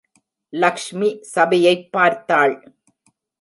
[0.53, 2.73] லக்ஷ்மி சபையைப் பார்த்தாள்.